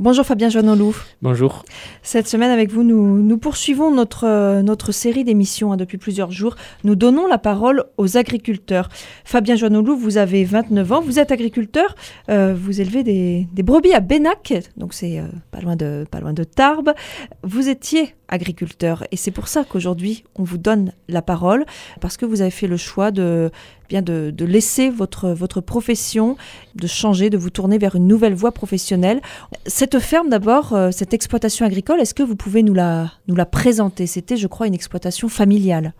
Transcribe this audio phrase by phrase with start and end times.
[0.00, 0.94] Bonjour Fabien Joannolou.
[1.20, 1.62] Bonjour.
[2.02, 6.32] Cette semaine avec vous, nous, nous poursuivons notre, euh, notre série d'émissions hein, depuis plusieurs
[6.32, 6.56] jours.
[6.84, 8.88] Nous donnons la parole aux agriculteurs.
[9.26, 11.94] Fabien Joannolou, vous avez 29 ans, vous êtes agriculteur,
[12.30, 16.20] euh, vous élevez des, des, brebis à Bénac, donc c'est euh, pas, loin de, pas
[16.20, 16.94] loin de Tarbes.
[17.42, 21.66] Vous étiez agriculteur et c'est pour ça qu'aujourd'hui on vous donne la parole,
[22.00, 23.50] parce que vous avez fait le choix de,
[23.88, 26.36] bien de, de laisser votre, votre profession,
[26.74, 29.20] de changer, de vous tourner vers une nouvelle voie professionnelle.
[29.66, 33.46] Cette ferme d'abord, euh, cette exploitation agricole, est-ce que vous pouvez nous la, nous la
[33.46, 34.06] présenter?
[34.06, 35.92] C'était, je crois, une exploitation familiale.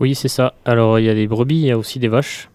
[0.00, 0.54] Oui, c'est ça.
[0.64, 2.50] Alors, il y a des brebis, il y a aussi des vaches.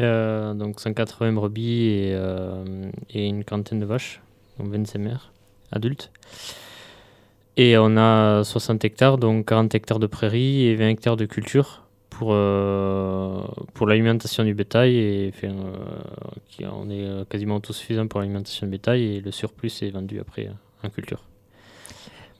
[0.00, 4.20] Euh, donc, 180 brebis et, euh, et, une quarantaine de vaches,
[4.58, 5.32] donc 25 mères
[5.70, 6.10] adultes.
[7.56, 11.82] Et on a 60 hectares, donc 40 hectares de prairies et 20 hectares de culture
[12.08, 13.42] pour, euh,
[13.74, 14.96] pour l'alimentation du bétail.
[14.96, 15.54] Et enfin,
[16.60, 20.50] euh, on est quasiment autosuffisant pour l'alimentation du bétail et le surplus est vendu après
[20.82, 21.24] en culture.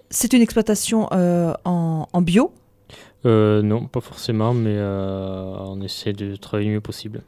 [0.09, 2.53] C'est une exploitation euh, en, en, bio?
[3.25, 7.23] Non, pas forcément, mais on essaie de travailler le mieux possible.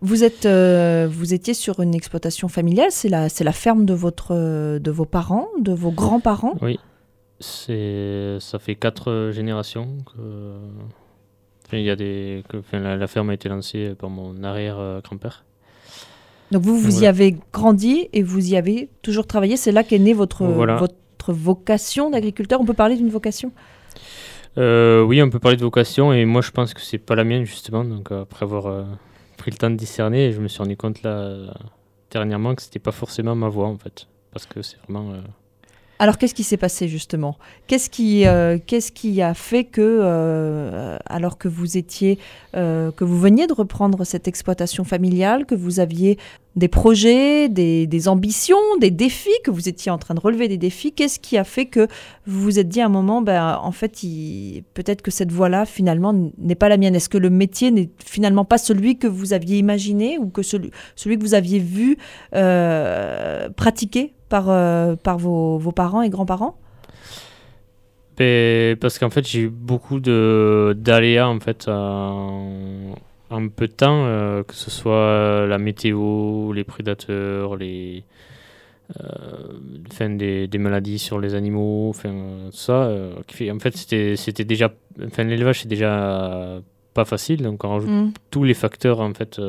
[0.00, 4.34] Vous, êtes, euh, vous étiez sur une exploitation familiale, c'est la, la ferme de, votre,
[4.78, 6.54] de vos parents, de vos grands-parents?
[6.62, 6.78] Oui,
[7.40, 10.56] ça fait quatre générations que,
[11.66, 14.42] enfin, il y a des, que enfin, la, la, ferme a été lancée par mon
[14.42, 15.44] arrière-grand-père.
[16.50, 17.04] Donc vous, vous voilà.
[17.04, 20.76] y avez grandi et vous y avez toujours travaillé, c'est là qu'est née votre, voilà.
[20.76, 22.60] votre vocation d'agriculteur.
[22.60, 23.50] On peut parler d'une vocation?
[24.58, 27.24] Euh, Oui, on peut parler de vocation et moi je pense que c'est pas la
[27.24, 28.66] mienne justement, donc après avoir...
[28.66, 28.84] Euh,
[29.36, 31.54] pris le temps de discerner je me suis rendu compte là
[32.10, 35.20] dernièrement que c'était pas forcément ma voix en fait parce que c'est vraiment euh...
[36.04, 37.38] alors qu'est-ce qui s'est passé justement?
[37.66, 42.18] Qu'est-ce qui euh, qu'est-ce qui a fait que euh, alors que vous étiez
[42.54, 46.18] euh, que vous veniez de reprendre cette exploitation familiale que vous aviez
[46.56, 50.92] des projets, des, ambitions, des défis, que vous étiez en train de relever des défis?
[50.92, 51.88] Qu'est-ce qui a fait que
[52.26, 53.92] vous vous êtes dit à un moment, ben, en fait,
[54.74, 56.94] peut-être que cette voie-là, finalement, n'est pas la mienne?
[56.94, 60.70] Est-ce que le métier n'est finalement pas celui que vous aviez imaginé ou que celui,
[60.96, 61.96] que vous aviez vu
[63.56, 64.12] pratiquer?
[64.28, 66.56] Par, euh, par vos, vos, parents et grands-parents
[68.16, 72.94] ben, Parce qu'en fait, j'ai eu beaucoup d'aléas, en fait, en
[73.34, 78.04] en peu de temps, euh, que ce soit la météo, les prédateurs, les,
[79.00, 79.58] euh,
[79.92, 82.14] fin des, des, maladies sur les animaux, enfin
[82.52, 82.84] ça.
[82.84, 83.14] Euh,
[83.50, 84.72] en fait, c'était déjà,
[85.04, 86.60] enfin l'élevage c'est déjà
[86.92, 88.12] pas facile, donc on rajoute mm.
[88.30, 89.40] tous les facteurs en fait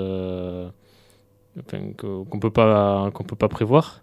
[1.59, 4.01] enfin, qu'on peut pas qu'on peut pas prévoir.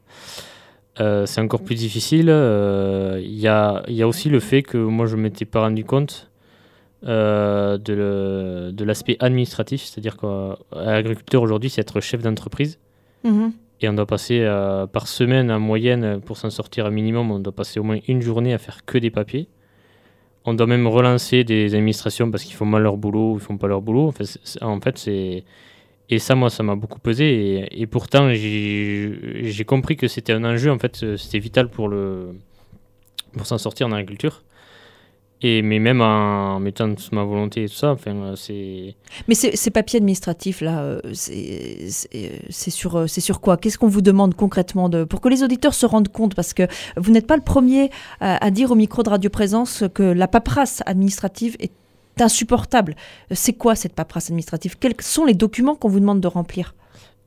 [0.97, 2.29] C'est encore plus difficile.
[2.29, 6.33] Il y, a, y a aussi le fait que moi je m'étais pas rendu compte
[7.09, 12.79] euh, de l'aspect administratif, c'est-à-dire qu'un agriculteur aujourd'hui, c'est être chef d'entreprise.
[13.25, 13.49] Mmh.
[13.81, 17.41] Et on doit passer euh, par semaine en moyenne, pour s'en sortir un minimum, on
[17.41, 19.49] doit passer au moins une journée à faire que des papiers.
[20.45, 23.59] On doit même relancer des administrations parce qu'ils font mal leur boulot ou ils font
[23.59, 24.13] pas leur boulot.
[24.61, 25.45] En fait c'est.
[26.09, 27.67] Et ça, moi, ça m'a beaucoup pesé.
[27.71, 30.71] Et, pourtant, j'ai compris que c'était un enjeu.
[30.71, 31.93] En fait, c'était vital pour,
[33.33, 34.43] pour s'en sortir en agriculture.
[35.45, 38.95] Et, mais même en mettant toute ma volonté et tout ça, enfin, c'est...
[39.27, 41.91] Mais ces papiers administratifs, là, c'est
[42.71, 43.57] sur, sur quoi?
[43.57, 46.63] Qu'est-ce qu'on vous demande concrètement de, Pour que les auditeurs se rendent compte, parce que
[46.97, 47.91] vous n'êtes pas le premier
[48.21, 51.73] à, à, dire au micro de Radio Présence que la paperasse administrative est
[52.23, 52.95] insupportable.
[53.31, 54.77] C'est quoi cette paperasse administrative?
[54.79, 56.75] Quels sont les documents qu'on vous demande de remplir?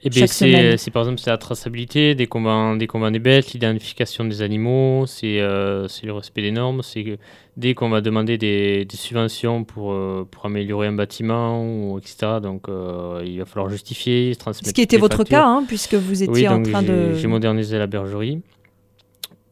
[0.07, 4.23] Eh bien, c'est par exemple c'est la traçabilité des combats, des combats des bêtes, l'identification
[4.23, 7.17] des animaux, c'est euh, le respect des normes, c'est
[7.57, 12.39] dès qu'on va demander des, des subventions pour, euh, pour améliorer un bâtiment, ou, etc.
[12.39, 14.67] Donc euh, il va falloir justifier, transmettre.
[14.67, 15.37] Ce qui était votre factures.
[15.37, 17.15] cas, hein, puisque vous étiez oui, en train de.
[17.15, 18.41] J'ai modernisé la bergerie.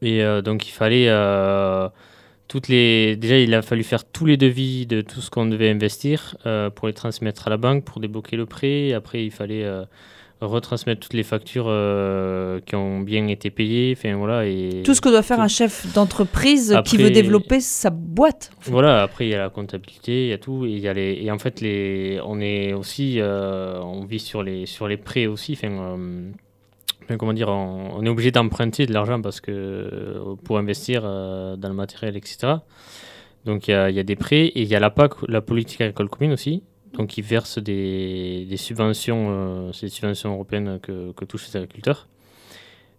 [0.02, 1.08] Et euh, donc il fallait.
[2.54, 3.16] Toutes les...
[3.16, 6.70] Déjà, il a fallu faire tous les devis de tout ce qu'on devait investir euh,
[6.70, 8.92] pour les transmettre à la banque, pour débloquer le prêt.
[8.92, 9.82] Après, il fallait euh,
[10.40, 13.96] retransmettre toutes les factures euh, qui ont bien été payées.
[13.98, 17.90] Enfin, voilà, et Tout ce que doit faire un chef d'entreprise qui veut développer sa
[17.90, 18.52] boîte.
[18.66, 20.64] Voilà, après il y a la comptabilité, il y a tout.
[20.64, 24.44] Et, il y a les, et en fait, les, on est aussi, on vit sur
[24.44, 25.54] les, sur les prêts aussi.
[25.54, 25.96] Enfin,
[27.18, 31.74] comment dire, on, est obligé d'emprunter de l'argent parce que pour investir euh, dans le
[31.74, 32.54] matériel, etc.
[33.44, 35.80] Donc il y, a, il des prêts et il y a la PAC, la politique
[35.80, 36.62] agricole commune aussi,
[36.94, 42.08] donc ils versent des, subventions, euh, ces subventions européennes que, touchent les agriculteurs.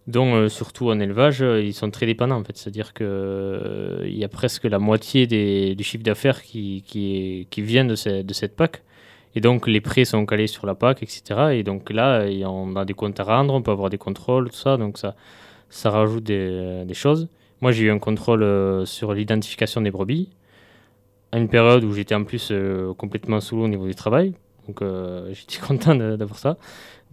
[0.06, 2.56] Donc euh, surtout en élevage, ils sont très dépendants en fait.
[2.56, 6.84] C'est-à-dire qu'il euh, y a presque la moitié des, du chiffre d'affaires qui,
[7.56, 8.82] vient de cette PAC.
[9.36, 11.50] Et donc les prêts sont calés sur la PAC, etc.
[11.52, 14.56] Et donc là, on a des comptes à rendre, on peut avoir des contrôles, tout
[14.56, 14.76] ça.
[14.76, 15.14] Donc ça,
[15.70, 17.28] ça rajoute des, des choses.
[17.60, 18.44] Moi, j'ai eu un contrôle
[18.86, 20.30] sur l'identification des brebis
[21.30, 22.52] à une période où j'étais en plus
[22.98, 24.34] complètement sous l'eau au niveau du travail.
[24.66, 24.82] Donc,
[25.32, 26.56] j'étais content d'avoir ça.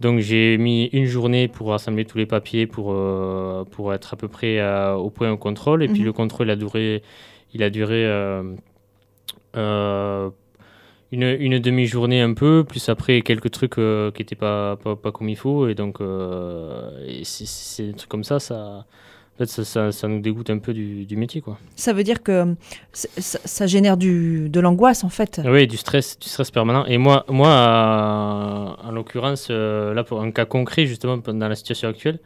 [0.00, 4.16] Donc j'ai mis une journée pour rassembler tous les papiers pour, euh, pour être à
[4.16, 5.82] peu près euh, au point au contrôle.
[5.82, 6.06] Et puis mhm.
[6.06, 7.02] le contrôle a duré,
[7.52, 8.42] il a duré euh,
[11.12, 15.28] une, une demi-journée un peu, plus après quelques trucs qui n'étaient pas, pas, pas, comme
[15.28, 15.68] il faut.
[15.68, 15.98] Et donc
[17.22, 18.84] c'est des trucs comme ça, ça,
[19.34, 21.40] en fait, ça, ça, nous dégoûte un peu du, du, métier.
[21.40, 21.58] Quoi.
[21.74, 22.54] Ça veut dire que
[22.92, 26.84] ça, ça génère du, de l'angoisse, en fait Oui, du stress, du stress permanent.
[26.86, 31.88] Et moi, moi en l'occurrence, euh, là, pour un cas concret, justement, dans la situation
[31.88, 32.20] actuelle,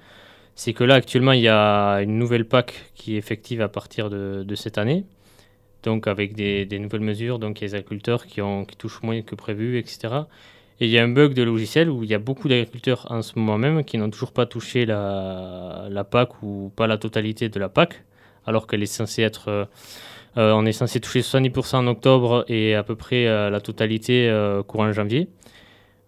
[0.55, 4.11] c'est que là, actuellement, il y a une nouvelle PAC qui est effective à partir
[4.11, 5.07] de, de cette année.
[5.89, 8.77] Donc, avec des, des, nouvelles mesures, donc il y a les agriculteurs qui, ont, qui
[8.77, 9.99] touchent moins que prévu, etc.
[10.81, 13.23] Et il y a un bug de logiciel où il y a beaucoup d'agriculteurs en
[13.23, 17.49] ce moment même qui n'ont toujours pas touché la, la, PAC ou pas la totalité
[17.49, 18.05] de la PAC,
[18.45, 19.49] alors qu'elle est censée être.
[19.49, 19.65] Euh,
[20.37, 24.31] euh, est censé toucher 70% en octobre et à peu près euh, la totalité
[24.67, 25.31] courant janvier.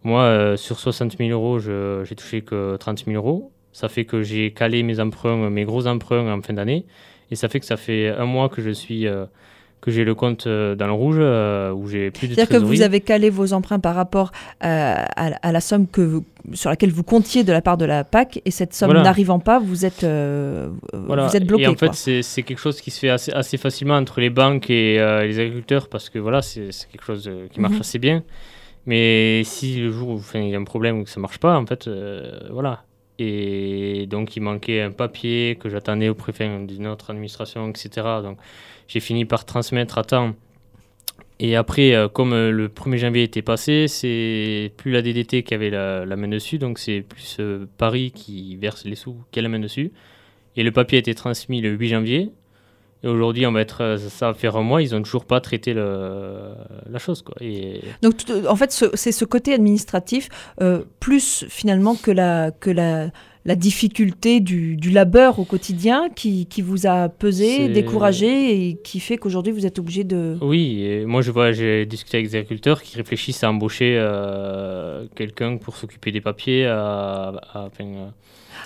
[0.04, 3.50] Moi, sur 60 000 euros, j'ai touché que 30 000 euros.
[3.72, 6.84] Ça fait que j'ai calé mes emprunts, mes gros emprunts en fin d'année.
[7.30, 9.06] Et ça fait que ça fait un mois que je suis
[9.80, 12.64] que j'ai le compte euh, dans le rouge euh, où j'ai plus de C'est-à-dire que
[12.64, 14.30] vous avez calé vos emprunts par rapport
[14.64, 16.20] euh, à, la somme que
[16.52, 19.58] sur laquelle vous comptiez de la part de la PAC et cette somme n'arrivant pas,
[19.58, 21.64] vous êtes, vous êtes bloqué.
[21.64, 24.70] Et en fait, c'est quelque chose qui se fait assez, assez, facilement entre les banques
[24.70, 27.80] et les agriculteurs parce que voilà, c'est quelque chose qui marche mhm.
[27.80, 28.22] assez bien.
[28.86, 31.58] Mais si le jour où il y a un problème ou que ça marche pas,
[31.58, 31.88] en fait,
[32.50, 32.82] voilà.
[33.20, 37.90] Et donc, il manquait un papier que j'attendais au préfet d'une autre administration, etc.
[38.22, 38.38] Donc,
[38.88, 40.34] j'ai fini par transmettre à temps.
[41.38, 45.54] Et après, euh, comme euh, le 1er janvier était passé, c'est plus la DDT qui
[45.54, 49.42] avait la, main dessus, donc c'est plus euh, Paris qui verse les sous qui a
[49.42, 49.92] la main dessus.
[50.56, 52.30] Et le papier a été transmis le 8 janvier.
[53.02, 55.72] Et aujourd'hui, on va être, ça va faire un mois, ils n'ont toujours pas traité
[55.72, 56.52] le,
[56.90, 57.22] la chose.
[57.22, 57.34] Quoi.
[57.40, 57.80] Et...
[58.02, 58.16] Donc,
[58.46, 60.28] en fait, c'est ce côté administratif,
[61.00, 63.10] plus finalement que la, que la,
[63.46, 69.52] la difficulté du, labeur au quotidien qui, vous a pesé, découragé et qui fait qu'aujourd'hui
[69.52, 70.36] vous êtes obligé de...
[70.42, 75.06] Oui, et moi je vois, j'ai discuté avec des agriculteurs qui réfléchissent à embaucher euh,
[75.14, 77.32] quelqu'un pour s'occuper des papiers à,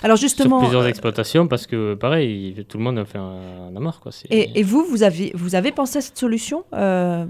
[0.03, 3.71] alors justement, sur plusieurs euh, exploitations parce que pareil, tout le monde a fait un,
[3.75, 3.99] un marre.
[3.99, 4.11] Quoi.
[4.29, 7.25] Et, et, vous, vous avez, vous avez pensé à cette solution euh,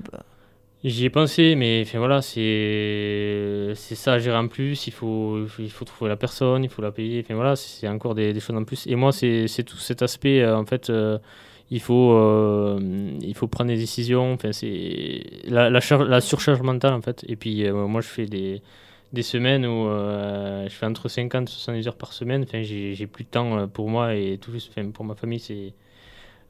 [0.85, 4.85] J'y ai pensé, mais enfin, voilà, c'est ça à gérer en plus.
[4.85, 7.23] Il faut, il faut trouver la personne, il faut la payer.
[7.25, 8.85] Enfin, voilà, c'est encore des, des, choses en plus.
[8.85, 11.17] Et moi, c'est tout cet aspect, euh, en fait, euh,
[11.71, 12.77] il, faut, euh,
[13.19, 14.33] il faut prendre des décisions.
[14.33, 17.25] Enfin, c'est la, la, la, surcharge mentale, en fait.
[17.27, 18.61] Et puis, moi, je fais des,
[19.15, 22.43] des semaines où je fais entre 50 et 70 heures par semaine.
[22.43, 25.73] Enfin, j'ai plus de temps pour moi et tout juste, enfin, pour ma famille, c'est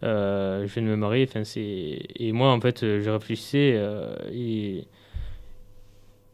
[0.04, 1.28] euh, je viens de me marier.
[1.28, 4.86] Enfin, et moi, en fait, je réfléchissais euh, et,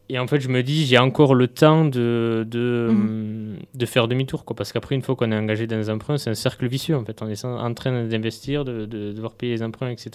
[0.08, 3.58] et en fait, je me dis, j'ai encore le temps de, de, mhm.
[3.74, 4.44] de faire demi-tour.
[4.44, 6.96] Quoi, parce qu'après, une fois qu'on est engagé dans les emprunts, c'est un cercle vicieux.
[6.96, 10.10] En fait, on est en train d'investir, de, de, devoir payer les emprunts, etc.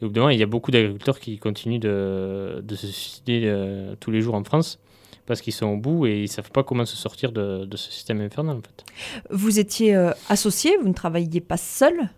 [0.00, 2.86] Et au bout d'un moment, il y a beaucoup d'agriculteurs qui continuent de, de se
[2.86, 4.78] suicider euh, tous les jours en France
[5.28, 7.76] parce qu'ils sont au bout et ils ne savent pas comment se sortir de, de,
[7.76, 8.56] ce système infernal.
[8.56, 8.84] En fait.
[9.30, 9.94] Vous étiez
[10.28, 12.08] associé, vous ne travailliez pas seul?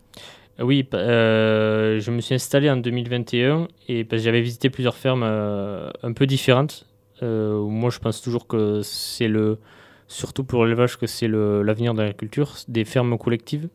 [0.60, 5.22] Oui, euh, je me suis installé en 2021 et parce que j'avais visité plusieurs fermes
[5.24, 6.86] euh, un peu différentes.
[7.22, 9.58] Euh, moi, je pense toujours que c'est le,
[10.06, 13.68] surtout pour l'élevage, que c'est l'avenir de l'agriculture, des fermes collectives.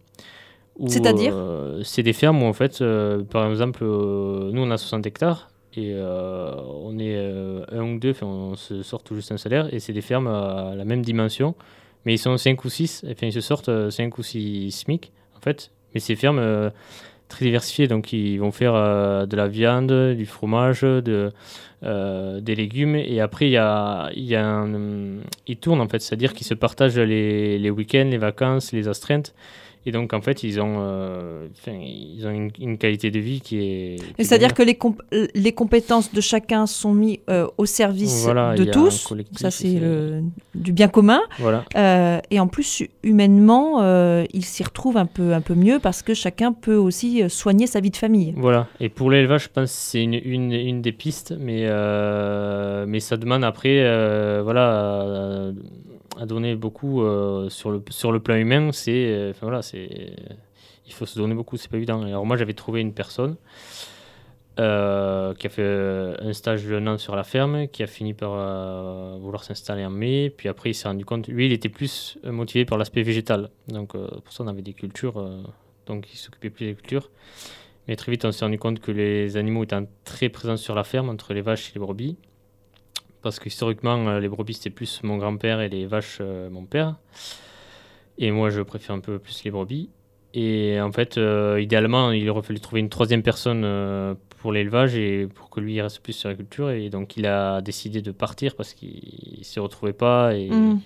[0.87, 1.33] C'est-à-dire
[1.83, 2.83] C'est des fermes où, en fait,
[3.31, 7.17] par exemple, nous, on a 60 hectares et on est
[7.71, 10.73] un ou deux, on se sort tout juste un salaire et c'est des fermes à
[10.75, 11.55] la même dimension,
[12.05, 15.39] mais ils sont 5 ou 6, enfin, ils se sortent 5 ou 6 SMIC, en
[15.39, 16.69] fait, mais c'est fermes euh,
[17.29, 21.31] très diversifiées, donc ils vont faire euh, de la viande, du fromage, de,
[21.83, 24.65] euh, des légumes, et après y a, y a
[25.47, 29.33] ils tournent en fait, c'est-à-dire qu'ils se partagent les week-ends, les vacances, les astreintes.
[29.87, 33.95] Et donc, en fait, ils ont, euh, ils ont une, qualité de vie qui est.
[34.17, 34.77] C'est-à-dire que les,
[35.35, 39.13] les compétences de chacun sont mises euh, au service de tous.
[39.33, 39.79] Ça, c'est
[40.55, 41.21] du bien commun.
[41.37, 41.65] Voilà.
[41.75, 43.83] Euh, et en plus, humainement,
[44.33, 47.79] ils s'y retrouvent un peu, un peu mieux parce que chacun peut aussi soigner sa
[47.79, 48.33] vie de famille.
[48.37, 48.67] Voilà.
[48.79, 51.69] Et pour l'élevage, je pense que c'est une, une, une, des pistes, mais,
[52.87, 53.83] mais ça demande après,
[54.41, 55.53] voilà
[56.17, 60.15] à donner beaucoup euh, sur, le, sur le plan humain, c'est enfin, voilà, c'est
[60.87, 62.01] il faut se donner beaucoup, c'est pas évident.
[62.03, 63.37] Alors moi j'avais trouvé une personne
[64.57, 67.87] euh, qui a fait euh, un stage de un an sur la ferme, qui a
[67.87, 70.29] fini par euh, vouloir s'installer en mai.
[70.29, 73.49] Puis après, il s'est rendu compte, lui, il était plus motivé par l'aspect végétal.
[73.67, 75.43] Donc, pour ça, on avait des cultures,
[75.87, 77.09] donc il s'occupait plus des cultures.
[77.87, 80.85] Mais très vite, on s'est rendu compte que les animaux étaient très présents sur la
[80.85, 82.15] ferme, entre les vaches et les brebis.
[83.25, 86.97] Parce que historiquement, les brebis, c'était plus mon grand-père et les vaches, mon père.
[88.19, 89.89] Et moi, je préfère un peu plus les brebis.
[90.35, 91.19] Et en fait,
[91.59, 93.63] idéalement, il aurait fallu trouver une troisième personne
[94.45, 96.69] pour l'élevage et pour que lui il reste plus sur la culture.
[96.69, 100.81] Et donc il a décidé de partir parce qu'il ne s'y retrouvait pas et mm.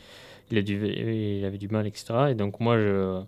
[0.52, 2.06] il, a dû, il avait du mal, etc.
[2.30, 3.20] Et donc moi je.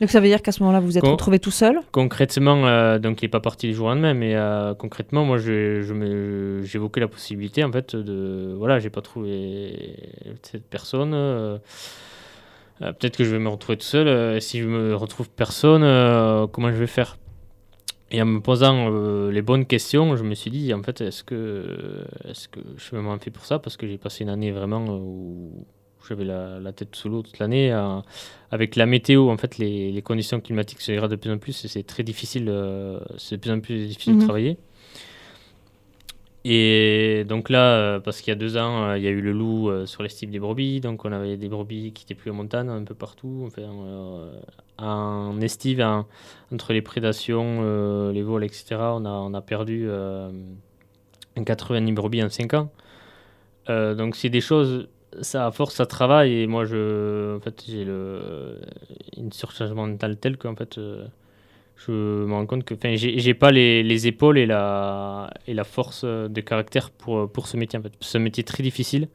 [0.00, 3.22] Donc ça veut dire qu'à ce moment-là vous êtes retrouvé tout seul Concrètement, euh, donc
[3.22, 7.72] il n'est pas parti du jour lendemain, mais euh, concrètement moi j'évoquais la possibilité en
[7.72, 9.96] fait de voilà j'ai pas trouvé
[10.42, 11.12] cette personne.
[11.14, 11.58] Euh,
[12.78, 14.40] peut-être que je vais me retrouver tout seul.
[14.40, 15.82] si je me retrouve personne,
[16.50, 17.16] comment je vais faire?
[18.12, 21.22] Et en me posant euh, les bonnes questions, je me suis dit, en fait, est-ce
[21.22, 23.60] que, est que je suis vraiment fait pour ça?
[23.60, 25.64] Parce que j'ai passé une année vraiment où
[26.08, 27.72] j'avais la, tête sous l'eau toute l'année.
[28.50, 31.68] avec la météo, en fait, les, conditions climatiques se dégradent de plus en plus et
[31.68, 34.24] c'est très difficile, euh, c'est de plus en plus difficile de mhm.
[34.24, 34.58] travailler.
[36.44, 39.20] Et donc là, euh, parce qu'il y a deux ans, euh, il y a eu
[39.20, 42.14] le loup euh, sur les styles des brebis, donc on avait des brebis qui étaient
[42.14, 43.44] plus en montagne, un peu partout.
[43.46, 43.68] Enfin,
[44.78, 45.84] en estive,
[46.50, 49.86] entre les prédations, les vols, etc., on a, on a perdu
[51.44, 52.70] 90 brebis en 5 ans.
[53.68, 54.88] donc c'est des choses,
[55.22, 60.36] ça à force, ça travaille, et moi, je, en fait, j'ai une surcharge mentale telle
[60.36, 60.78] qu'en fait
[61.86, 66.04] je me rends compte que j'ai pas les, les, épaules et la, et la force
[66.04, 67.78] de caractère pour, pour ce métier.
[67.78, 67.92] En fait.
[68.00, 69.08] C'est un métier très difficile.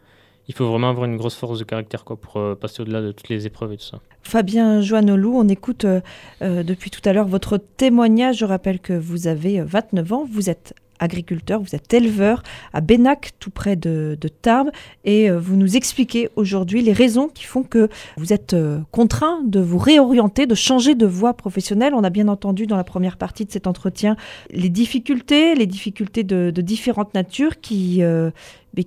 [0.47, 3.11] Il faut vraiment avoir une grosse force de caractère quoi, pour euh, passer au-delà de
[3.11, 3.99] toutes les épreuves et tout ça.
[4.21, 6.01] Fabien Joannolou, on écoute euh,
[6.41, 8.37] euh, depuis tout à l'heure votre témoignage.
[8.37, 13.31] Je rappelle que vous avez 29 ans, vous êtes agriculteur, vous êtes éleveur à Bénac,
[13.39, 14.71] tout près de, Tarbes,
[15.03, 19.41] et euh, vous nous expliquez aujourd'hui les raisons qui font que vous êtes euh, contraint
[19.45, 21.93] de vous réorienter, de changer de voie professionnelle.
[21.93, 24.15] On a bien entendu dans la première partie de cet entretien
[24.49, 28.31] les difficultés, les difficultés de, différentes natures qui, euh,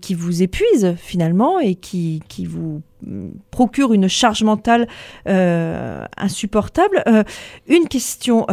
[0.00, 4.88] qui vous épuisent finalement et qui, qui vous mm, procurent une charge mentale
[5.26, 7.04] insupportable.
[7.68, 8.46] une question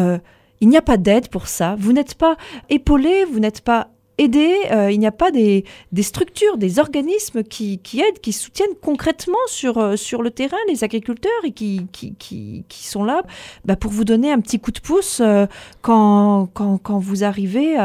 [0.62, 1.75] il n'y a pas d'aide pour ça.
[1.77, 2.38] Vous n'êtes pas
[2.69, 4.55] épaulé, vous n'êtes pas aidé.
[4.71, 5.65] Euh, il n'y a pas des,
[6.01, 11.31] structures, des organismes qui, aident, qui soutiennent concrètement sur, euh, sur le terrain les agriculteurs
[11.43, 13.24] et qui, qui, sont là
[13.65, 15.45] bah, pour vous donner un petit coup de pouce euh,
[15.81, 17.75] quand, quand, vous arrivez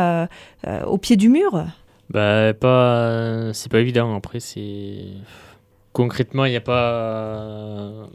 [0.87, 1.65] au pied du mur.
[2.11, 4.15] Bah, pas, c'est pas évident.
[4.17, 4.99] Après, c'est
[5.93, 8.09] concrètement, il n'y a pas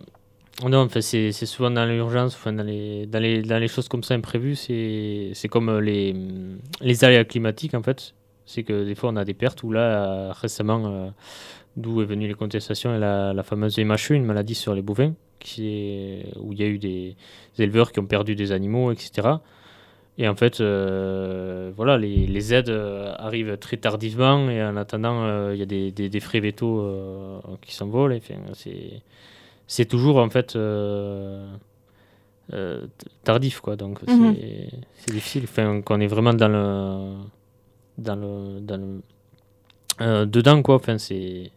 [0.63, 4.03] non, enfin, c'est souvent dans l'urgence, enfin, dans, les, dans, les, dans les choses comme
[4.03, 6.15] ça imprévues, c'est comme euh, les,
[6.79, 8.15] les aléas climatiques en fait.
[8.45, 11.09] C'est que des fois on a des pertes, ou là récemment, euh,
[11.75, 15.13] d'où est venue les contestations, et la, la fameuse MHE, une maladie sur les bovins,
[15.39, 17.17] qui est, où il y a eu des,
[17.59, 19.27] éleveurs qui ont perdu des animaux, etc.
[20.17, 22.69] Et en fait, euh, voilà, les, les, aides
[23.17, 26.81] arrivent très tardivement, et en attendant, il y a des, des, frais vétos
[27.61, 28.17] qui s'envolent.
[28.53, 29.01] C'est
[29.67, 31.47] c'est toujours en fait euh,
[32.53, 32.85] euh,
[33.23, 33.75] tardif quoi.
[33.75, 34.35] Donc mhm.
[34.97, 35.43] c'est difficile.
[35.45, 37.15] Enfin qu'on est vraiment dans le
[37.97, 39.01] dans le, dans le
[40.01, 40.75] euh, dedans quoi.
[40.75, 41.51] Enfin c'est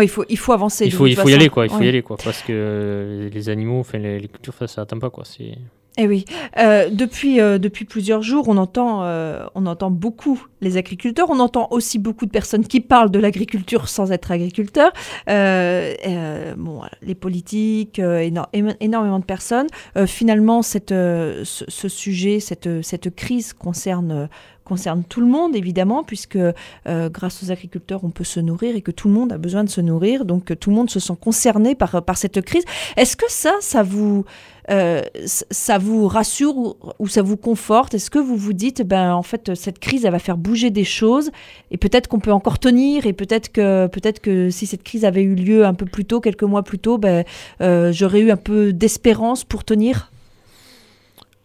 [0.00, 1.66] il faut il faut avancer il faut il faut y aller quoi.
[1.66, 4.98] Il faut y aller quoi parce que les animaux enfin les, les cultures ça attend
[4.98, 5.24] pas quoi.
[5.24, 5.56] C'est
[5.98, 6.24] eh oui,
[6.58, 11.38] euh, depuis, euh, depuis plusieurs jours, on entend, euh, on entend beaucoup les agriculteurs, on
[11.38, 14.92] entend aussi beaucoup de personnes qui parlent de l'agriculture sans être agriculteurs,
[15.26, 19.66] bon, les politiques, énormément de personnes.
[20.06, 24.28] finalement, cette, ce, ce, sujet, cette, cette crise concerne
[24.64, 28.82] concerne tout le monde, évidemment, puisque euh, grâce aux agriculteurs, on peut se nourrir et
[28.82, 30.24] que tout le monde a besoin de se nourrir.
[30.24, 32.64] Donc, tout le monde se sent concerné par, par cette crise.
[32.96, 34.24] Est-ce que ça, ça vous,
[34.70, 37.94] euh, ça vous rassure ou, ça vous conforte?
[37.94, 40.84] Est-ce que vous vous dites, ben, en fait, cette crise, elle va faire bouger des
[40.84, 41.30] choses
[41.70, 45.22] et peut-être qu'on peut encore tenir et peut-être que, peut-être que si cette crise avait
[45.22, 47.24] eu lieu un peu plus tôt, quelques mois plus tôt, ben,
[47.60, 50.11] euh, j'aurais eu un peu d'espérance pour tenir?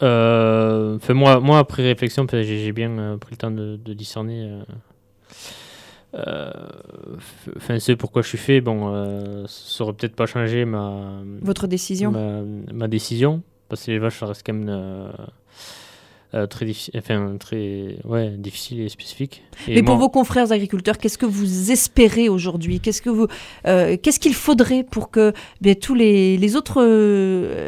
[0.03, 4.59] Euh, moi, moi, après réflexion, j'ai bien euh, pris le temps de, discerner.
[6.13, 6.51] Euh,
[7.57, 8.61] enfin, c'est pourquoi je suis fait.
[8.61, 11.21] Bon, ça aurait peut-être pas changé ma.
[11.41, 12.11] Votre décision
[12.73, 13.41] ma, décision.
[13.69, 15.11] Parce que les vaches, ça reste quand même
[16.45, 19.41] très, difficile, enfin, très ouais, difficile et spécifique.
[19.67, 22.79] Et Mais pour vos confrères agriculteurs, qu'est-ce que vous espérez aujourd'hui?
[22.79, 23.27] Qu'est-ce que vous,
[23.63, 26.83] qu'est-ce qu'il faudrait pour que bien, tous les, les, autres,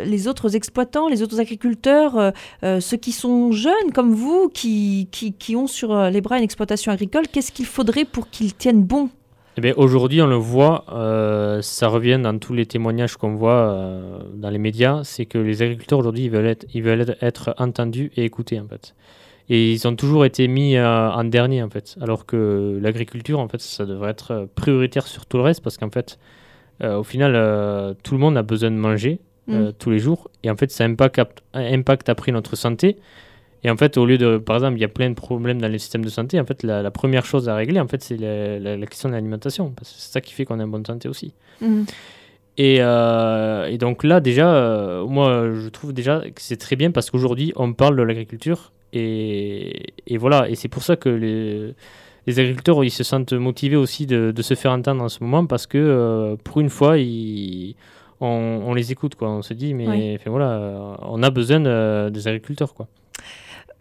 [0.06, 5.56] les autres exploitants, les autres agriculteurs, ceux qui sont jeunes comme vous, qui, qui, qui
[5.56, 9.10] ont sur les bras une exploitation agricole, qu'est-ce qu'il faudrait pour qu'ils tiennent bon?
[9.58, 14.20] Eh aujourd'hui, on le voit, euh, ça revient dans tous les témoignages qu'on voit euh,
[14.34, 18.12] dans les médias, c'est que les agriculteurs aujourd'hui, ils veulent être, ils veulent être entendus
[18.16, 18.96] et écoutés en fait.
[19.50, 23.48] Et ils ont toujours été mis euh, en dernier en fait, alors que l'agriculture, en
[23.48, 26.20] fait, ça devrait être prioritaire sur tout le reste parce qu'en fait,
[26.82, 27.34] au final,
[28.04, 29.72] tout le monde a besoin de manger mm.
[29.80, 31.20] tous les jours et en fait, ça impacte,
[31.54, 32.96] impacte après notre santé.
[33.64, 35.68] Et en fait, au lieu de, par exemple, il y a plein de problèmes dans
[35.68, 36.40] les systèmes de santé.
[36.40, 39.90] En fait, la, première chose à régler, en fait, c'est la, question de l'alimentation, parce
[39.90, 41.34] que c'est ça qui fait qu'on a une bonne santé aussi.
[41.62, 41.86] Mhm.
[42.58, 46.92] Et, euh, et, donc là, déjà, euh, moi, je trouve déjà que c'est très bien
[46.92, 50.50] parce qu'aujourd'hui, on parle de l'agriculture et, et, voilà.
[50.50, 51.74] Et c'est pour ça que les,
[52.28, 55.46] les, agriculteurs, ils se sentent motivés aussi de, de, se faire entendre en ce moment
[55.46, 57.76] parce que euh, pour une fois, ils,
[58.20, 58.28] on,
[58.66, 59.30] on, les écoute, quoi.
[59.30, 62.88] On se dit, mais voilà, on a besoin des agriculteurs, quoi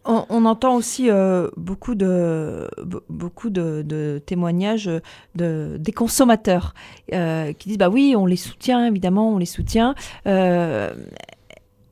[0.04, 2.68] on, entend aussi euh, beaucoup de,
[3.08, 4.90] beaucoup de, témoignages
[5.34, 6.74] de, des consommateurs
[7.12, 9.94] euh, qui disent bah oui, on les soutient, évidemment, on les soutient.
[10.26, 10.94] Euh,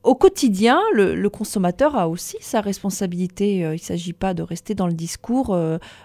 [0.03, 3.57] au quotidien, le, consommateur a aussi sa responsabilité.
[3.57, 5.51] il ne s'agit pas de rester dans le discours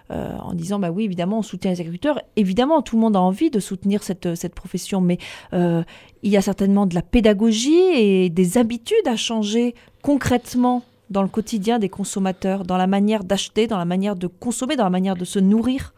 [0.09, 2.19] en disant bah oui, évidemment, on soutient les agriculteurs.
[2.35, 5.19] Évidemment, tout le monde a envie de soutenir cette, cette profession, mais
[5.53, 5.85] il
[6.23, 10.81] y a certainement de la pédagogie et des habitudes à changer concrètement
[11.11, 14.85] dans le quotidien des consommateurs, dans la manière d'acheter, dans la manière de consommer, dans
[14.85, 15.93] la manière de se nourrir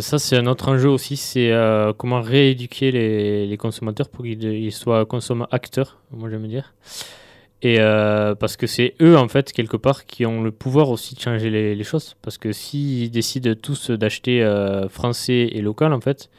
[0.00, 5.06] ça, c'est un autre enjeu aussi, c'est euh, comment rééduquer les, consommateurs pour qu'ils soient
[5.06, 6.74] consommateurs acteurs, moi j'aime dire.
[7.62, 11.14] Et euh, parce que c'est eux, en fait, quelque part, qui ont le pouvoir aussi
[11.14, 12.16] de changer les, choses.
[12.22, 16.30] Parce que s'ils décident tous d'acheter euh, français et local, en fait,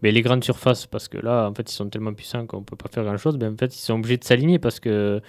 [0.00, 2.64] ben, les grandes surfaces, parce que là, en fait, ils sont tellement puissants qu'on ne
[2.64, 5.20] peut pas faire grand-chose, ben, en fait, ils sont obligés de s'aligner parce que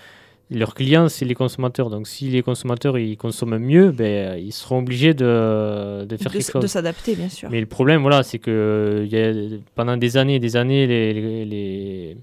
[0.52, 1.90] leurs clients, c'est les consommateurs.
[1.90, 6.52] Donc, si les consommateurs ils consomment mieux, ben, ils seront obligés de, de faire quelque
[6.52, 6.62] chose.
[6.62, 7.50] De s'adapter, bien sûr.
[7.50, 11.46] Mais le problème, voilà, c'est que y a, pendant des années et des années, les,
[11.46, 12.18] les,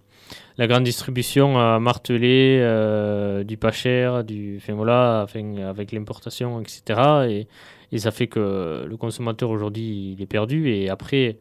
[0.58, 6.60] la grande distribution a martelé euh, du pas cher, du, enfin, voilà, enfin, avec l'importation,
[6.60, 7.00] etc.
[7.28, 7.46] Et,
[7.92, 10.70] et ça fait que le consommateur aujourd'hui, il est perdu.
[10.70, 11.38] Et après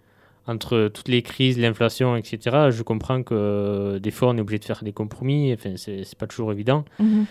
[0.50, 4.60] entre toutes les crises, l'inflation, etc., je comprends que euh, des fois on est obligé
[4.60, 6.86] de faire des compromis, enfin, c'est pas toujours évident.
[7.00, 7.26] Mhm.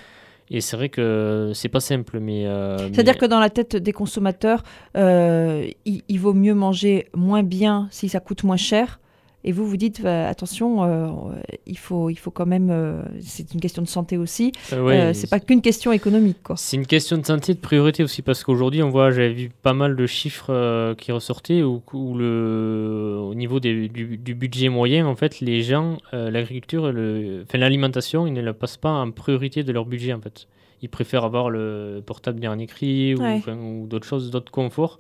[0.50, 2.46] Et c'est vrai que c'est pas simple, mais.
[2.46, 4.62] Euh, C'est-à-dire que dans la tête des consommateurs,
[4.96, 8.98] euh, il, vaut mieux manger moins bien si ça coûte moins cher
[9.44, 11.06] et vous vous dites bah, attention, euh,
[11.66, 14.50] il faut il faut quand même euh, c'est une question de santé aussi.
[14.72, 16.56] Euh, c'est pas qu'une question économique quoi.
[16.56, 19.74] C'est une question de santé de priorité aussi parce qu'aujourd'hui on voit j'avais vu pas
[19.74, 25.40] mal de chiffres qui ressortaient où, le au niveau du, du, budget moyen en fait
[25.40, 30.12] les gens l'agriculture enfin l'alimentation ils ne la passent pas en priorité de leur budget
[30.12, 30.48] en fait.
[30.82, 34.98] Ils préfèrent avoir le portable dernier cri ou, ou d'autres choses d'autres conforts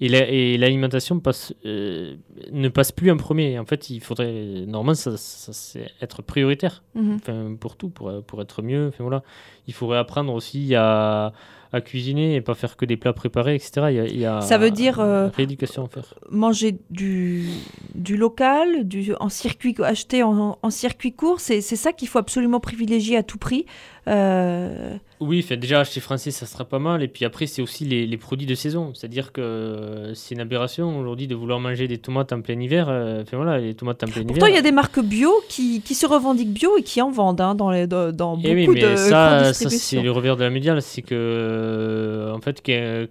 [0.00, 2.14] et l'alimentation passe, euh,
[2.52, 3.58] ne passe plus en premier.
[3.58, 7.16] En fait, il faudrait, normalement, ça, ça être prioritaire mhm.
[7.16, 8.88] enfin, pour tout, pour, pour être mieux.
[8.88, 9.22] Enfin, voilà.
[9.66, 11.32] Il faudrait apprendre aussi à,
[11.72, 14.06] à cuisiner et pas faire que des plats préparés, etc.
[14.10, 16.14] Il y a, ça veut dire euh, rééducation à faire.
[16.30, 17.48] Manger du,
[17.94, 22.60] du local, du, en circuit acheté en, en circuit court, c'est ça qu'il faut absolument
[22.60, 23.66] privilégier à tout prix.
[24.08, 27.02] Euh, oui, fait, déjà acheter français, ça sera pas mal.
[27.02, 28.92] Et puis après, c'est aussi les, les, produits de saison.
[28.94, 32.86] C'est-à-dire que c'est une aberration aujourd'hui de vouloir manger des tomates en plein hiver.
[32.88, 35.82] Euh, enfin voilà, les tomates en plein Pourtant, il y a des marques bio qui,
[35.82, 38.68] qui, se revendiquent bio et qui en vendent hein, dans, les, dans, eh beaucoup oui,
[38.68, 41.14] mais de ça, ça c'est le revers de la médiale, c'est que
[41.58, 42.62] euh, en fait,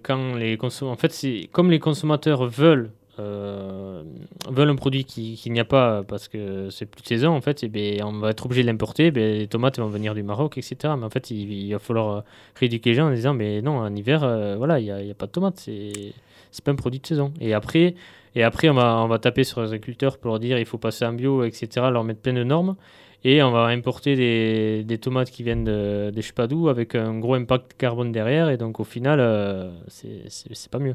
[0.02, 4.02] quand les en fait, comme les consommateurs veulent euh,
[4.48, 7.40] veulent un produit qu'il qui n'y a pas parce que c'est plus de saison, en
[7.40, 9.10] fait, et bien, on va être obligé de l'importer.
[9.10, 10.94] Ben, les tomates vont venir du Maroc, etc.
[10.96, 12.20] Mais en fait, il, va falloir euh,
[12.54, 14.20] rééduquer les gens en disant mais non, en hiver,
[14.56, 17.32] voilà, il n'y a, pas de tomates, c'est pas un produit de saison.
[17.40, 17.94] Et après,
[18.34, 20.78] et après on, va, on va taper sur les agriculteurs pour leur dire il faut
[20.78, 22.76] passer en bio, etc., leur mettre plein de normes.
[23.24, 26.68] Et on va importer des, des tomates qui viennent de, de je sais pas d'où
[26.68, 28.48] avec un gros impact carbone derrière.
[28.48, 30.94] Et donc au final, euh, c'est pas mieux.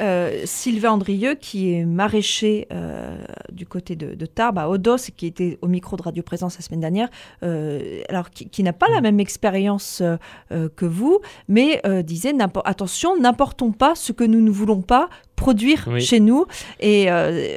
[0.00, 5.26] Euh, Sylvain Andrieux, qui est maraîcher euh, du côté de, de, Tarbes, à Odos, qui
[5.26, 7.08] était au micro de Radio Présence la semaine dernière,
[7.42, 9.02] euh, alors qui, n'a pas la mm.
[9.02, 10.02] même expérience
[10.50, 12.32] que vous, mais disait
[12.64, 16.46] attention, n'importons pas ce que nous ne voulons pas produire chez nous.
[16.80, 17.08] Et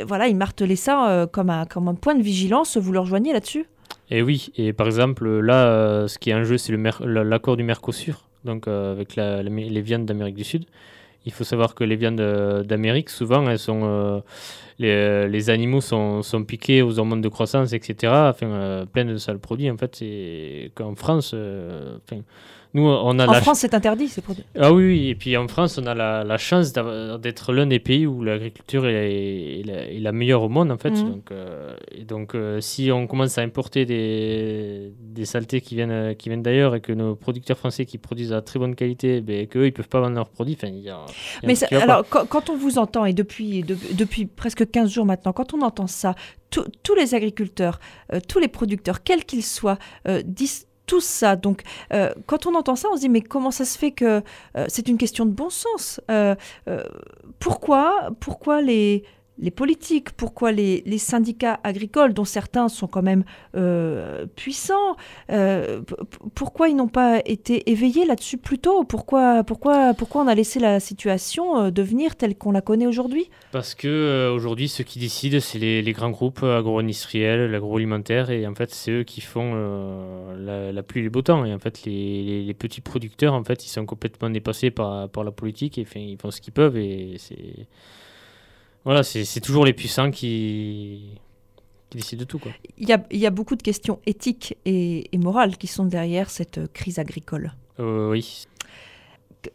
[0.05, 2.77] voilà, il martelait ça comme, un, comme un point de vigilance.
[2.77, 3.65] Vous le rejoignez là-dessus?
[4.11, 8.27] Et oui, et par exemple, là, ce qui est en jeu, c'est l'accord du Mercosur,
[8.43, 10.65] donc avec les viandes d'Amérique du Sud.
[11.25, 12.21] Il faut savoir que les viandes
[12.65, 14.21] d'Amérique, souvent, elles sont,
[14.79, 18.11] les, les, animaux sont, sont, piqués aux hormones de croissance, etc.
[18.13, 19.69] Enfin, plein de sales produits.
[19.69, 21.33] En fait, c'est qu'en France,
[22.77, 24.43] on a en France, c'est interdit ces produits.
[24.59, 28.23] Ah oui, et puis en France, on a la, chance d'être l'un des pays où
[28.23, 29.63] l'agriculture est,
[29.99, 30.91] la meilleure au monde, en fait.
[30.91, 31.09] Mhm.
[31.09, 36.15] Donc, euh, et donc euh, si on commence à importer des, des saletés qui viennent,
[36.15, 39.47] qui viennent d'ailleurs et que nos producteurs français qui produisent à très bonne qualité, ben,
[39.47, 41.05] qu'eux, ils peuvent pas vendre leurs produits, enfin, y a,
[41.43, 45.61] Mais alors, quand, on vous entend, et depuis, depuis presque 15 jours maintenant, quand on
[45.61, 46.15] entend ça,
[46.49, 47.79] tous les agriculteurs,
[48.13, 49.77] euh, tous les producteurs, quels qu'ils soient,
[50.23, 51.35] disent tout ça.
[51.35, 51.61] Donc,
[51.93, 54.21] euh, quand on entend ça, on se dit, mais comment ça se fait que
[54.57, 56.01] euh, c'est une question de bon sens?
[56.09, 56.35] Euh,
[57.39, 59.03] Pourquoi, pourquoi les,
[59.37, 64.95] les politiques, pourquoi les, syndicats agricoles, dont certains sont quand même euh, puissants,
[65.29, 65.81] euh,
[66.35, 68.83] pourquoi ils n'ont pas été éveillés là-dessus plus tôt?
[68.85, 73.29] Pourquoi, pourquoi, pourquoi on a laissé la situation euh, devenir telle qu'on la connaît aujourd'hui?
[73.51, 78.73] Parce que aujourd'hui, ceux qui décident, c'est les, grands groupes agro-industriels, l'agroalimentaire, et en fait,
[78.73, 79.53] c'est eux qui font
[80.37, 81.43] la, pluie et les beaux temps.
[81.45, 85.31] Et en fait, les, petits producteurs, en fait, ils sont complètement dépassés par, par la
[85.31, 87.67] politique, et ils font ce qu'ils peuvent, et c'est
[88.85, 91.19] voilà, c'est toujours les puissants qui,
[91.89, 92.37] qui décident de tout.
[92.37, 92.51] Quoi.
[92.77, 96.29] Il, y a, il y a beaucoup de questions éthiques et, morales qui sont derrière
[96.29, 97.53] cette crise agricole.
[97.79, 98.45] Euh, oui.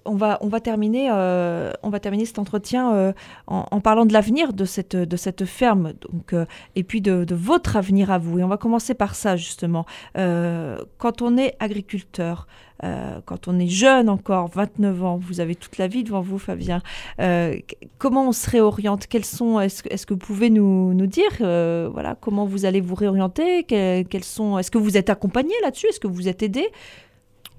[0.05, 3.12] On va, on, va terminer, euh, on va terminer cet entretien euh,
[3.46, 6.35] en, parlant de l'avenir de cette, de cette ferme donc,
[6.76, 8.38] et puis de, de, votre avenir à vous.
[8.38, 9.87] Et on va commencer par ça justement.
[10.14, 12.46] quand on est agriculteur,
[12.83, 16.38] euh, quand on est jeune encore, 29 ans, vous avez toute la vie devant vous,
[16.38, 16.81] Fabien.
[17.20, 17.57] Euh,
[17.98, 19.07] comment on se réoriente?
[19.07, 22.81] Quels sont Est-ce est que vous pouvez nous, nous dire euh, voilà comment vous allez
[22.81, 23.64] vous réorienter?
[23.64, 25.88] Quels sont Est-ce que vous êtes accompagné là-dessus?
[25.88, 26.68] Est-ce que vous êtes aidé?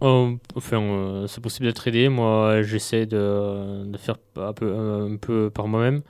[0.01, 2.09] Oh, enfin, c'est possible d'être aidé.
[2.09, 6.01] Moi, j'essaie de, de, faire un peu, par moi-même.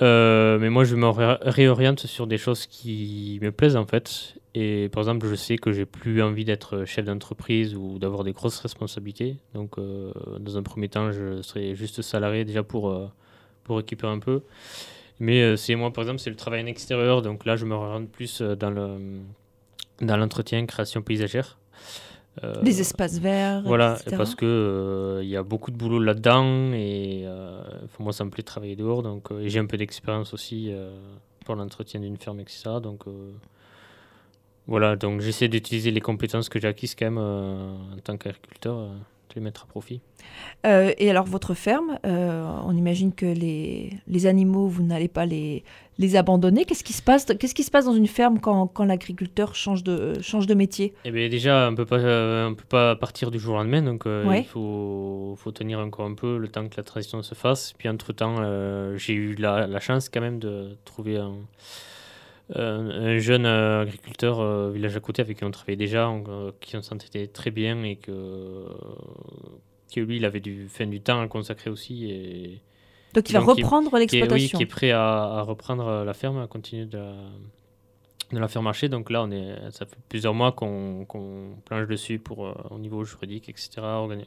[0.00, 1.08] mais moi, je me
[1.48, 4.38] réoriente sur des choses qui me plaisent en fait.
[4.60, 8.32] Et par exemple, je sais que j'ai plus envie d'être chef d'entreprise ou d'avoir des
[8.32, 9.36] grosses responsabilités.
[9.54, 13.06] Donc, euh, dans un premier temps, je serai juste salarié déjà pour, euh,
[13.62, 14.42] pour récupérer un peu.
[15.20, 17.22] Mais euh, c'est moi, par exemple, c'est le travail en extérieur.
[17.22, 19.20] Donc là, je me rends plus dans le
[20.00, 21.58] dans l'entretien, création paysagère.
[22.62, 23.62] Des espaces verts.
[23.64, 27.26] Voilà, parce que il y a beaucoup de boulot là-dedans et
[27.98, 29.02] moi, ça me plaît de travailler dehors.
[29.02, 30.72] Donc, j'ai un peu d'expérience aussi
[31.44, 32.70] pour l'entretien d'une ferme, etc.
[32.82, 33.04] Donc
[34.68, 38.76] voilà, donc j'essaie d'utiliser les compétences que j'ai acquises quand même euh, en tant qu'agriculteur,
[38.76, 40.02] euh, de les mettre à profit.
[40.66, 45.64] Euh, et alors votre ferme, on imagine que les, les animaux, vous n'allez pas les,
[45.98, 46.64] les abandonner.
[46.64, 49.82] Qu'est-ce qui se passe Qu'est-ce qui se passe dans une ferme quand, quand l'agriculteur change
[49.82, 50.94] de change de métier?
[51.04, 54.04] Eh bien déjà, on peut pas on peut pas partir du jour au lendemain, donc
[54.06, 57.72] il faut, faut tenir encore un peu le temps que la transition se fasse.
[57.78, 58.36] Puis entre temps,
[58.96, 61.34] j'ai eu la, la, chance quand même de trouver un
[62.56, 66.10] euh, un jeune euh, agriculteur euh, village à côté avec qui on travaillait déjà,
[66.60, 68.64] qui on s'entendait très bien et que,
[69.94, 72.10] que lui, il avait du, fin, du temps à consacrer aussi.
[72.10, 72.60] Et,
[73.14, 74.58] donc il va reprendre l'exploitation.
[74.58, 77.00] Oui, qui est prêt à, à, reprendre la ferme, à continuer de,
[78.32, 78.88] de la faire marcher.
[78.88, 81.06] Donc là, on est, ça fait plusieurs mois qu'on
[81.64, 83.70] planche dessus pour, euh, au niveau juridique, etc.,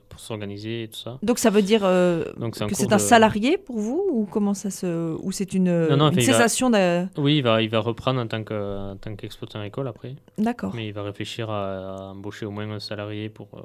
[0.10, 1.20] pour s'organiser et tout ça.
[1.22, 5.16] Donc ça veut dire euh, que c'est un salarié pour vous ou comment ça se,
[5.22, 5.88] ou c'est une,
[6.20, 7.06] cessation de...
[7.18, 10.16] Oui, il va, il va reprendre en tant qu'exploitant agricole après.
[10.38, 10.74] D'accord.
[10.76, 13.62] Mais il va réfléchir à, embaucher au moins un salarié pour, euh,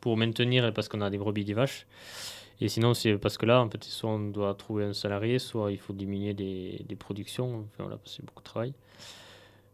[0.00, 1.86] pour maintenir, parce qu'on a des brebis, des vaches.
[2.60, 5.72] Et sinon, c'est parce que là, en fait, soit on doit trouver un salarié, soit
[5.72, 7.66] il faut diminuer des, des productions.
[7.72, 8.74] Enfin, voilà, c'est beaucoup de travail.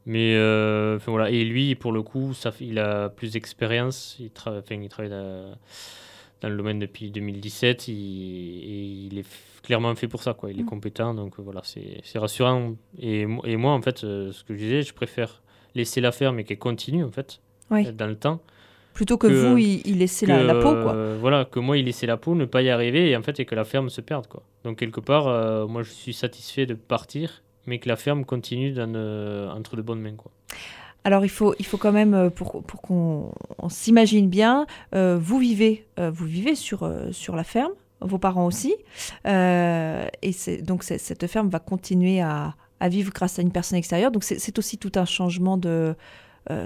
[0.06, 1.30] Mais euh, voilà.
[1.30, 4.16] Et lui, pour le coup, ça, il a plus d'expérience.
[4.20, 7.88] Il, travaille il travaille dans, le domaine depuis 2017.
[7.88, 9.26] Il, et il est
[9.64, 10.32] clairement fait pour ça.
[10.32, 10.52] Quoi.
[10.52, 10.66] Il est mm.
[10.66, 11.12] compétent.
[11.12, 12.76] Donc voilà, c'est rassurant.
[13.00, 15.42] Et, et, moi, en fait, euh, ce que je disais, je préfère
[15.74, 18.40] laisser la faire, mais qu'elle continue, en fait, dans le temps.
[18.96, 21.16] Plutôt que, vous, il, il laissait la, peau, quoi.
[21.20, 23.44] voilà, que moi, il laissait la peau, ne pas y arriver, et en fait, et
[23.44, 24.42] que la ferme se perde, quoi.
[24.64, 28.72] Donc, quelque part, euh, moi, je suis satisfait de partir mais que la ferme continue
[28.72, 28.88] dans,
[29.56, 30.16] entre de bonnes mains.
[30.16, 30.30] Quoi.
[31.04, 33.32] Alors il faut, il faut quand même, euh, pour, pour qu'on
[33.68, 38.74] s'imagine bien, euh, vous vivez, euh, vous vivez sur, sur la ferme, vos parents aussi,
[39.24, 40.32] et
[40.62, 44.10] donc cette ferme va continuer à, à, vivre grâce à une personne extérieure.
[44.10, 45.94] Donc c'est aussi tout un changement de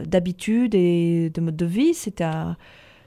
[0.05, 1.95] d'habitude et de mode de vie.
[1.95, 2.57] C'est un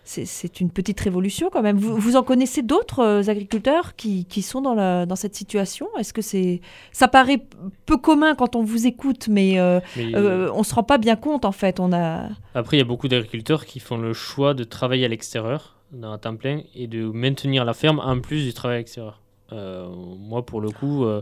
[0.06, 1.78] c'est une petite révolution quand même.
[1.78, 5.88] Vous, vous en connaissez d'autres euh, agriculteurs qui, qui, sont dans, la, dans cette situation?
[5.98, 7.42] Est-ce que c'est ça paraît
[7.86, 11.46] peu commun quand on vous écoute, mais, euh, euh, on se rend pas bien compte
[11.46, 11.80] en fait.
[11.80, 15.08] On a après il y a beaucoup d'agriculteurs qui font le choix de travailler à
[15.08, 18.80] l'extérieur dans un temps plein et de maintenir la ferme en plus du travail à
[18.80, 19.23] l'extérieur.
[19.54, 19.88] Euh,
[20.18, 21.06] moi, pour le coup.
[21.06, 21.22] Euh,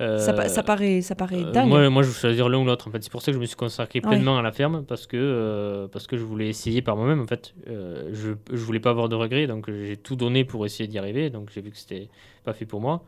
[0.00, 1.68] euh, ça, paraît, ça paraît dingue.
[1.68, 2.88] Moi, moi, je choisir l'un ou l'autre.
[2.88, 5.06] En fait, c'est pour ça que je me suis consacré pleinement à la ferme parce
[5.06, 7.20] que, parce que je voulais essayer par moi-même.
[7.20, 10.86] En fait, je, je voulais pas avoir de regrets, donc j'ai tout donné pour essayer
[10.86, 11.30] d'y arriver.
[11.30, 12.08] Donc j'ai vu que c'était
[12.44, 13.02] pas fait pour moi.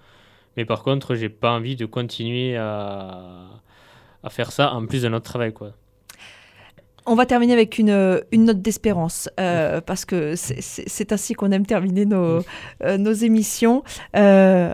[0.56, 3.48] Mais par contre, j'ai pas envie de continuer à,
[4.22, 5.72] à faire ça en plus de notre travail, quoi.
[7.06, 11.64] On va terminer avec une, une note d'espérance, euh, parce que c'est ainsi qu'on aime
[11.64, 12.42] terminer nos,
[12.82, 13.84] euh, nos émissions.
[14.16, 14.72] Euh,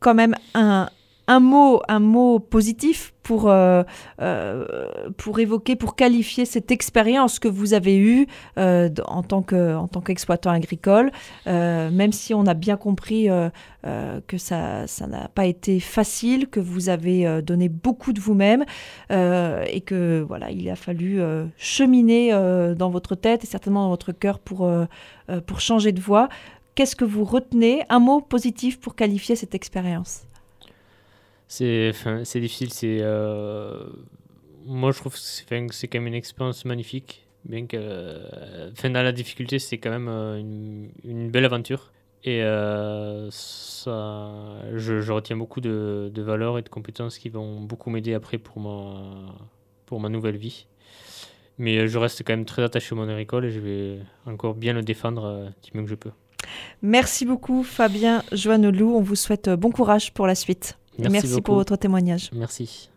[0.00, 0.88] quand même un,
[1.28, 3.82] un mot, un mot positif pour, euh,
[4.22, 10.50] euh, pour évoquer, pour qualifier cette expérience que vous avez eue euh, en tant qu'exploitant
[10.50, 11.10] agricole,
[11.46, 13.28] même si on a bien compris
[14.26, 18.64] que ça ça n'a pas été facile, que vous avez donné beaucoup de vous-même
[19.10, 21.20] et que voilà, il a fallu
[21.56, 22.30] cheminer
[22.76, 24.70] dans votre tête et certainement dans votre cœur pour,
[25.46, 26.28] pour changer de voie.
[26.74, 27.84] Qu'est-ce que vous retenez?
[27.88, 30.25] Un mot positif pour qualifier cette expérience?
[31.48, 33.84] C'est difficile c'est euh,
[34.64, 39.02] moi je trouve que c'est quand même une expérience magnifique bien que euh, fin dans
[39.02, 40.38] la difficulté c'est quand même euh,
[41.04, 41.92] une, belle aventure.
[42.24, 42.40] Et
[43.30, 48.38] ça je, retiens beaucoup de, de, valeurs et de compétences qui vont beaucoup m'aider après
[48.38, 49.36] pour ma
[49.84, 50.66] pour ma nouvelle vie.
[51.58, 54.82] Mais je reste quand même très attaché monde agricole et je vais encore bien le
[54.82, 56.10] défendre du mieux que je peux.
[56.82, 60.76] Merci beaucoup Fabien Joanneloup, on vous souhaite bon courage pour la suite.
[60.98, 62.30] Merci, pour votre témoignage.
[62.32, 62.90] Merci.